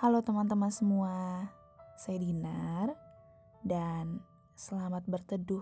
[0.00, 1.44] Halo teman-teman semua,
[2.00, 2.96] saya Dinar
[3.60, 4.24] dan
[4.56, 5.60] selamat berteduh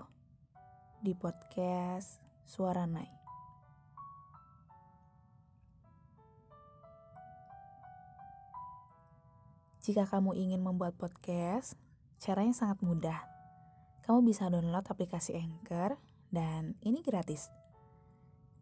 [1.03, 3.11] di podcast Suara Nai.
[9.82, 11.75] Jika kamu ingin membuat podcast,
[12.23, 13.18] caranya sangat mudah.
[14.07, 15.98] Kamu bisa download aplikasi Anchor
[16.30, 17.50] dan ini gratis.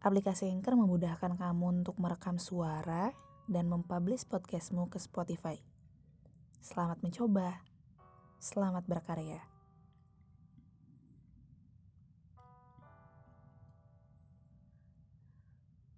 [0.01, 5.55] Aplikasi Anchor memudahkan kamu untuk merekam suara dan mempublish podcastmu ke Spotify.
[6.59, 7.63] Selamat mencoba.
[8.43, 9.39] Selamat berkarya.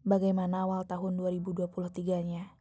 [0.05, 2.54] Bagaimana awal tahun 2023-nya?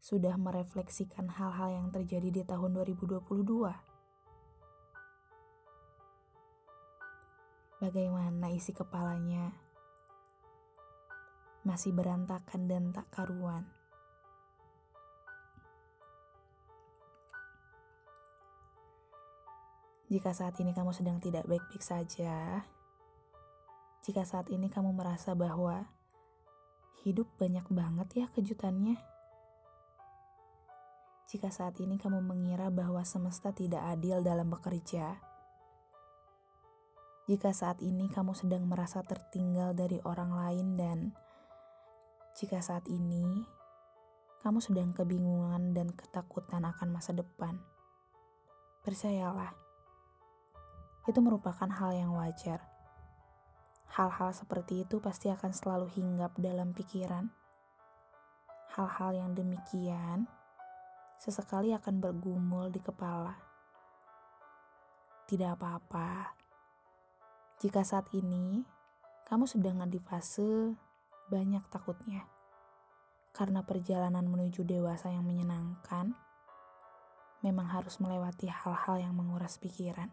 [0.00, 3.28] Sudah merefleksikan hal-hal yang terjadi di tahun 2022?
[7.78, 9.67] Bagaimana isi kepalanya?
[11.68, 13.68] Masih berantakan dan tak karuan.
[20.08, 22.64] Jika saat ini kamu sedang tidak baik-baik saja,
[24.00, 25.84] jika saat ini kamu merasa bahwa
[27.04, 28.96] hidup banyak banget ya kejutannya,
[31.28, 35.20] jika saat ini kamu mengira bahwa semesta tidak adil dalam bekerja,
[37.28, 40.98] jika saat ini kamu sedang merasa tertinggal dari orang lain dan
[42.38, 43.42] jika saat ini
[44.46, 47.58] kamu sedang kebingungan dan ketakutan akan masa depan,
[48.86, 49.50] percayalah,
[51.10, 52.62] itu merupakan hal yang wajar.
[53.90, 57.26] Hal-hal seperti itu pasti akan selalu hinggap dalam pikiran.
[58.78, 60.30] Hal-hal yang demikian
[61.18, 63.34] sesekali akan bergumul di kepala.
[65.26, 66.38] Tidak apa-apa.
[67.58, 68.62] Jika saat ini
[69.26, 70.86] kamu sedang di fase
[71.28, 72.26] banyak takutnya.
[73.36, 76.16] Karena perjalanan menuju dewasa yang menyenangkan
[77.46, 80.10] memang harus melewati hal-hal yang menguras pikiran.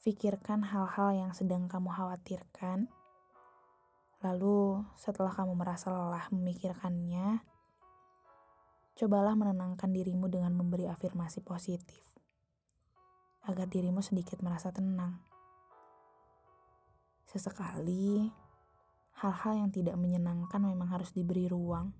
[0.00, 2.88] Pikirkan hal-hal yang sedang kamu khawatirkan.
[4.24, 7.44] Lalu, setelah kamu merasa lelah memikirkannya,
[8.96, 12.02] cobalah menenangkan dirimu dengan memberi afirmasi positif
[13.44, 15.20] agar dirimu sedikit merasa tenang.
[17.28, 18.24] Sesekali,
[19.20, 21.92] hal-hal yang tidak menyenangkan memang harus diberi ruang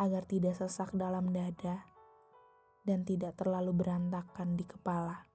[0.00, 1.84] agar tidak sesak dalam dada
[2.88, 5.28] dan tidak terlalu berantakan di kepala.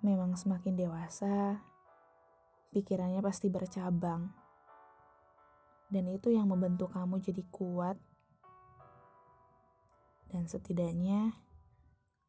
[0.00, 1.60] Memang semakin dewasa,
[2.72, 4.32] pikirannya pasti bercabang.
[5.92, 8.00] Dan itu yang membentuk kamu jadi kuat.
[10.28, 11.43] Dan setidaknya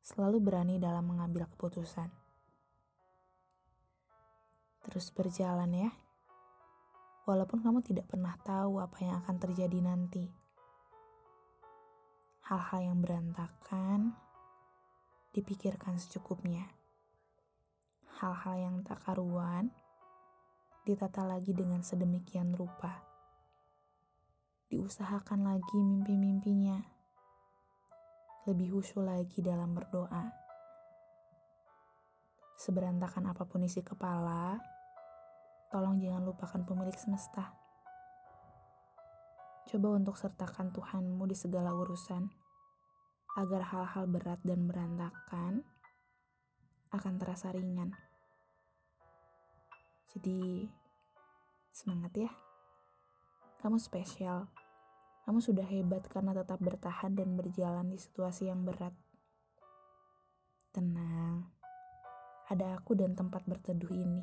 [0.06, 2.14] selalu berani dalam mengambil keputusan.
[4.86, 5.90] Terus berjalan ya.
[7.26, 10.30] Walaupun kamu tidak pernah tahu apa yang akan terjadi nanti.
[12.46, 14.14] Hal-hal yang berantakan
[15.34, 16.70] dipikirkan secukupnya.
[18.22, 19.74] Hal-hal yang tak karuan
[20.86, 23.02] ditata lagi dengan sedemikian rupa.
[24.70, 26.75] Diusahakan lagi mimpi-mimpinya
[28.46, 30.30] lebih khusyuk lagi dalam berdoa.
[32.62, 34.62] Seberantakan apa pun isi kepala,
[35.74, 37.58] tolong jangan lupakan pemilik semesta.
[39.66, 42.30] Coba untuk sertakan Tuhanmu di segala urusan,
[43.36, 45.66] agar hal-hal berat dan berantakan
[46.94, 47.92] akan terasa ringan.
[50.14, 50.70] Jadi,
[51.76, 52.32] semangat ya.
[53.60, 54.65] Kamu spesial.
[55.26, 58.94] Kamu sudah hebat karena tetap bertahan dan berjalan di situasi yang berat.
[60.70, 61.50] Tenang,
[62.46, 64.22] ada aku dan tempat berteduh ini.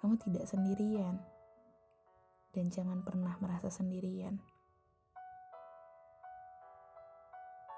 [0.00, 1.20] Kamu tidak sendirian,
[2.56, 4.40] dan jangan pernah merasa sendirian.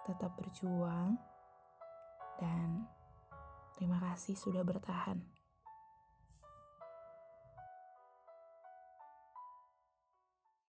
[0.06, 1.18] Tetap berjuang,
[2.38, 2.86] dan
[3.74, 5.39] terima kasih sudah bertahan.